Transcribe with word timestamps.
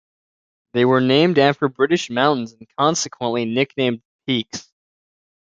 They 0.73 0.83
were 0.83 0.99
named 0.99 1.37
after 1.37 1.67
British 1.69 2.09
mountains, 2.09 2.53
and 2.53 2.67
consequently 2.79 3.45
nicknamed 3.45 4.01
Peaks. 4.25 4.73